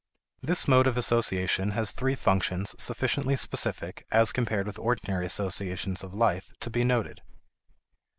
This 0.41 0.67
mode 0.67 0.87
of 0.87 0.97
association 0.97 1.73
has 1.77 1.91
three 1.91 2.15
functions 2.15 2.73
sufficiently 2.81 3.35
specific, 3.35 4.07
as 4.11 4.31
compared 4.31 4.65
with 4.65 4.79
ordinary 4.79 5.27
associations 5.27 6.03
of 6.03 6.11
life, 6.15 6.51
to 6.61 6.71
be 6.71 6.83
noted. 6.83 7.21